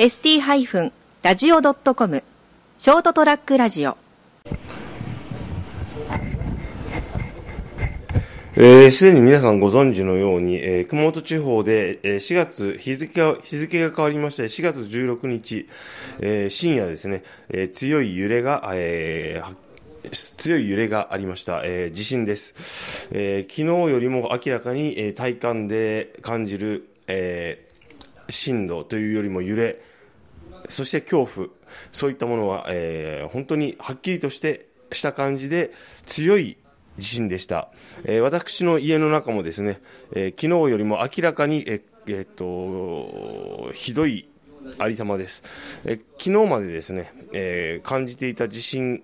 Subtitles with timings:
[0.00, 2.22] ST-radio.com
[2.78, 3.98] ショートトラックラジオ。
[8.56, 15.68] えーすでに皆さんご存知のように、えー熊本地方で、えー4月、日付が、日付が変わりまして、4月16日、
[16.20, 19.54] えー深夜ですね、えー強い揺れが、えー
[20.38, 22.54] 強い揺れがありました、えー地震です、
[23.10, 27.69] えー昨日よりも明らかに、えー体感で感じる、えー
[28.30, 29.80] 震度というよりも揺れ、
[30.68, 31.48] そして恐怖、
[31.92, 35.72] そういったものは、えー本当にはっきりとしてした感じで
[36.06, 36.56] 強い
[36.98, 37.68] 地震でした。
[38.04, 39.80] えー私の家の中もですね、
[40.12, 42.28] えー昨日よりも明らかに、ええーっ
[43.66, 44.28] とひどい
[44.78, 45.42] ありさまです。
[45.84, 49.02] え昨日までですね、え感じていた地震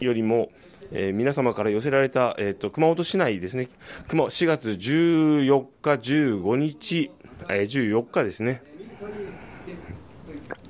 [0.00, 0.50] よりも、
[0.92, 3.68] えー皆様から寄せられた、えーっと熊本市内ですね、
[4.08, 7.10] 熊4月14日、15日、
[7.50, 8.62] えー14日ですね、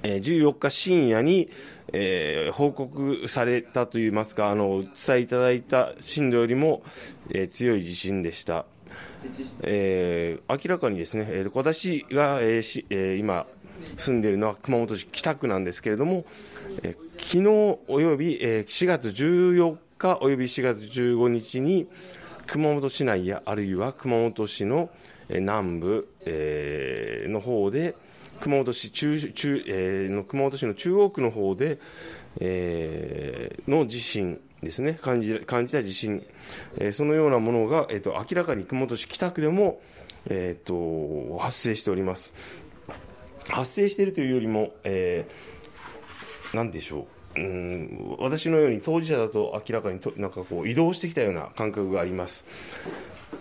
[0.02, 1.48] えー14日深夜に、
[1.92, 6.82] えー報告されたといいますか、あの、お伝えいただいた震度よりも、
[7.30, 8.66] えー強い地震でした。
[9.62, 13.46] えー明らかにですね、えー私が、えーしえー今
[13.96, 16.24] 住んでいるのは熊本市北区なんですけれども、
[16.82, 21.88] えー昨日および、えー4月14日および4月15日に
[22.46, 24.90] 熊本市内やあるいは熊本市の
[25.28, 27.94] 南部、えーの方で
[28.40, 31.78] 熊本市中中、えーの熊本市の中央区の方で、
[32.40, 34.94] えーの地震ですね。
[34.94, 36.24] 感じ感じた地震、
[36.78, 39.80] えーそのようなものが、えー、と明らかに熊本市北区でも、
[40.26, 42.32] えー、と発生しております。
[43.48, 47.17] 発生しているというよりも、えーなんでしょう。
[47.38, 52.44] うん私のように当事者だと明らかにとなんかこう移動してきたような感覚があります。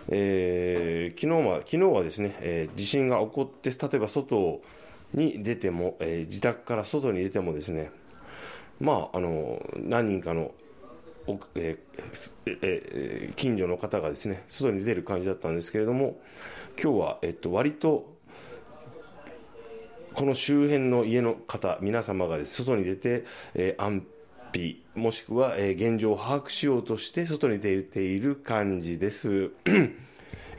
[0.10, 4.62] えー昨日は昨日はですね、えー地震が起こって例えば外
[5.14, 7.92] に出ても、えー自宅から外に出てもですね
[8.80, 10.52] まああの何人かの
[11.28, 11.78] えー
[12.46, 16.20] ええー近所の方がですね外に出る感じだったんですけれども
[16.82, 18.17] 今日は、えっと、割と
[20.18, 23.24] この周辺の家の方、皆様がです外に出て、
[23.54, 24.04] えー安
[24.52, 29.52] 否、もしくは、えー現状を把握しようとして外に出ている感じです。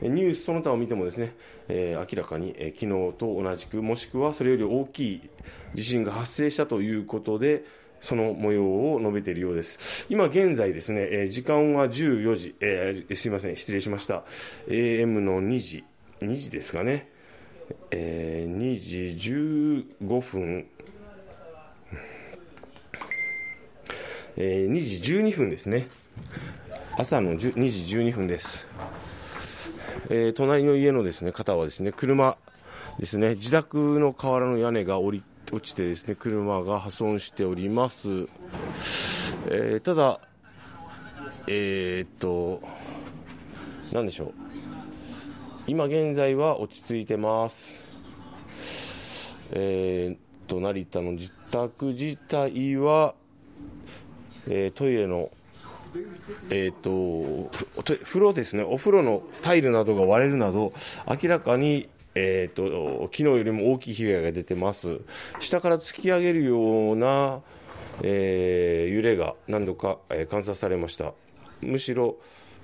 [0.01, 1.35] ニュースその他を見てもですね、
[1.67, 5.29] えー明らかに、えー昨日と同じく、もしくはそれより大きい
[5.73, 7.65] 地震が発生したということで、
[7.99, 10.05] その模様を述べているようです。
[10.09, 14.23] 今現在ですね、えー時間は14時、えーすいません、失礼しました。
[14.69, 15.83] AM の2時、
[16.21, 17.18] 2時ですかね。
[17.91, 18.79] えー2
[19.15, 19.31] 時
[19.99, 20.67] 15分、
[24.37, 25.87] えー2時12分ですね。
[26.97, 28.67] 朝の2時12分です。
[30.09, 32.37] えー隣の家のですね方はですね車
[32.99, 38.27] ですね自宅の瓦の屋根が降り落ちてですね車が破損しております。
[39.47, 40.19] えーただ、
[41.47, 42.61] えーっと、
[43.91, 44.33] なんでしょう。
[45.69, 47.85] 今現在は落ち着いてます。
[49.51, 53.13] えーっと、成田の自宅自体は、
[54.47, 55.29] えートイレの、
[56.49, 57.51] えーっと、
[58.03, 60.73] 風呂ですね、お風呂のタイルなどが割れるなど、
[61.07, 65.01] 明らかに、えーっと、昨日よりも大きい被害が出てます。
[65.39, 67.41] 下から突き上げるような、
[68.01, 71.13] えー揺れが何度か、えー観察されました。
[71.61, 72.17] むしろ、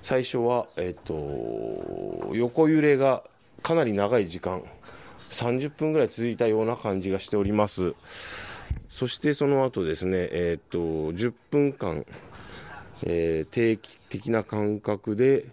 [0.06, 3.24] 最初は、えっと、横揺れが
[3.64, 4.62] かなり長い時間、
[5.32, 7.96] 30分ぐらい続いたような感じがしております。
[8.88, 10.78] そしてその後ですね、えっと、
[11.12, 12.06] 10分間、
[13.02, 15.48] えー定期的な間隔で、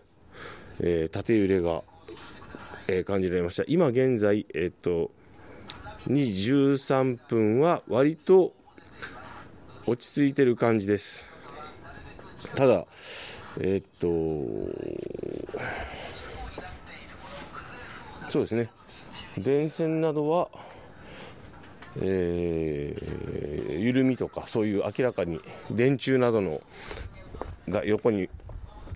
[0.80, 1.80] えー縦揺れが、
[2.88, 3.64] えー感じられました。
[3.68, 5.10] 今現在、えっと、
[6.08, 8.53] 2時13分は割と
[9.86, 11.24] 落ち着いてる感じです。
[12.54, 12.84] ただ、
[13.60, 14.09] えーっと、
[18.31, 18.71] そうですね、
[19.39, 20.49] 電線などは、
[22.01, 23.53] えー
[23.83, 25.41] 緩みとか、そういう明らかに
[25.71, 26.60] 電柱などの
[27.69, 28.28] が横に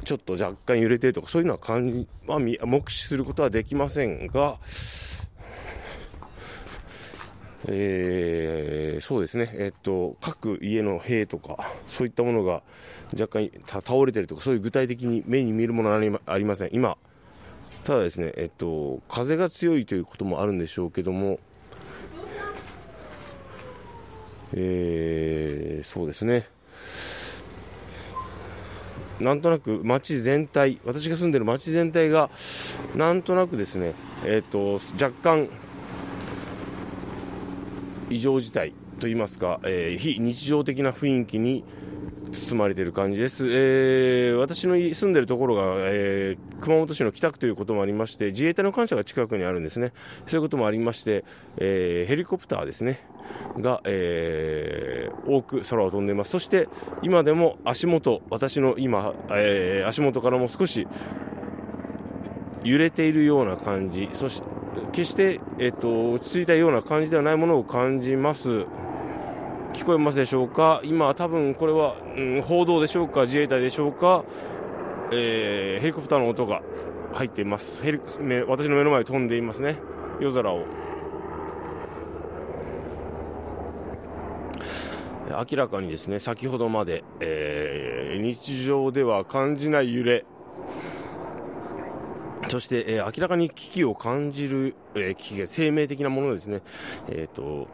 [0.05, 4.59] ちょっと若干揺れてるとか、そういうのは感じ、まあ、目視することはできませんが、
[7.69, 12.63] えーそうですね、えっと、各家の塀とか、そういったものが
[13.13, 16.71] 若干倒れてるとか、そういう具体的に目に見えるものはありまありません。
[16.73, 16.97] 今、
[17.85, 21.39] ただですね、えっと、風が強いということもあるんでしょうけども、
[24.55, 26.49] えーそうですね、
[29.21, 32.31] なんとなく街全体、私が住んでる街全体が、
[32.95, 35.49] なんとなくですね、えっと若干、
[38.11, 41.65] 異常事態といいますか、えー、非日常的な雰囲気に
[42.33, 49.93] 包まれている感じです、えー、私の住んでいるところが、えー、熊本市の北区ということもありまして自衛隊の官舎が近くにあるんですね。
[50.27, 51.25] そういうこともありまして、
[51.57, 53.01] えー、ヘリコプターですね。
[53.59, 56.31] が、え、多く空を飛んでいます。
[56.31, 56.69] そして
[57.03, 60.87] 今でも足元私の今、え、足元からも少し
[62.63, 64.09] 揺れているような感じ。
[64.13, 64.56] そして
[64.93, 68.67] 決して、えーと落ち着いたような感じではないものを感じます。
[69.73, 70.81] 聞こえますでしょうか？
[70.85, 73.23] 今、多分これは、うん、報道でしょうか？
[73.23, 74.25] 自衛隊でしょうか、
[75.13, 76.63] えー、ヘリコプターの音が
[77.13, 77.83] 入っています。
[77.83, 78.01] ヘリ
[78.47, 79.77] 私の目の前飛んでいますね。
[80.19, 80.65] 夜空を。
[85.51, 90.25] 明らかにですね先ほどまで、えー、日常では感じない揺れ。
[92.57, 96.63] そして、えー、明らかに危機を感じる、えー、危機生命的なものですね、
[97.07, 97.69] えーと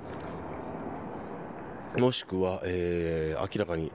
[2.01, 3.93] もしくは、えー、明らかに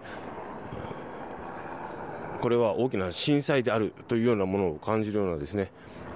[2.39, 5.72] これは大きな震災であるというようなものを感じるようなですね、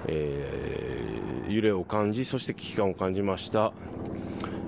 [0.08, 3.74] えー、揺れを感じそして危機感を感じました。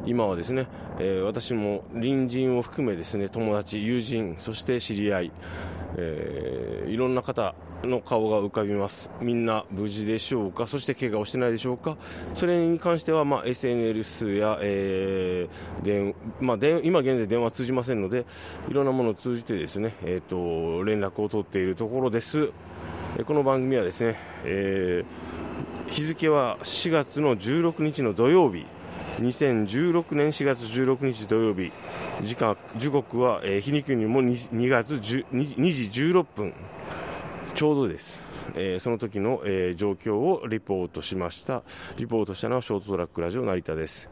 [0.06, 0.68] 今はですね、
[1.00, 5.32] えー、私も隣人を含めですね友達友人そして知り合い、
[5.98, 9.10] えー、いろんな方の顔が浮かびます。
[9.22, 10.68] みんな無事でしょうか？
[10.68, 11.98] そして怪我をしてないでしょうか？
[12.36, 18.25] それに関しては、まあ、SNS や、えー電まあ、今現在電話通じませんので、
[18.69, 22.51] いろんなものを通じてですね、えーと、連絡を取っているところです。
[23.25, 28.66] この番組はですね、えー、日付は4月の16日の土曜日、
[29.19, 31.71] 2016年4月16日土曜日、
[32.24, 32.36] 時、
[32.89, 35.56] 刻は、えー、日にくにも 2, 2月 2, 2
[35.92, 36.54] 時16分。
[37.54, 38.19] ちょうどです、
[38.56, 41.62] えー、その時の、えー、状況をリポートしました。
[41.98, 44.10] リポートしたのはショートトラックラジオ成田です、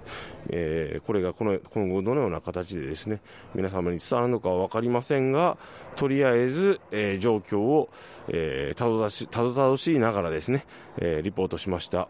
[0.50, 3.20] えー、これがこの今後どのような形でですね
[3.56, 5.58] 皆様に伝わるのかは分かりませんが
[5.96, 7.90] とりあえず、え状況を、
[8.30, 10.66] えたどたしたどたどしいながらですね、
[11.00, 12.08] えリポートしました。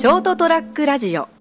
[0.00, 1.39] ショートトラックラジオ。